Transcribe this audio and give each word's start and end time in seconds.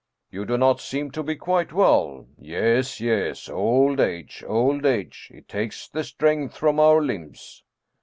"You 0.31 0.45
do 0.45 0.57
not 0.57 0.81
seem 0.81 1.11
to 1.11 1.21
be 1.21 1.35
quite 1.35 1.71
well. 1.71 2.25
Yes, 2.39 2.99
yes, 2.99 3.47
old 3.47 3.99
age, 3.99 4.43
old 4.47 4.83
age! 4.83 5.29
It 5.31 5.47
takes 5.47 5.87
the 5.87 6.03
strength 6.03 6.57
from 6.57 6.79
our 6.79 7.03
limbs." 7.03 7.61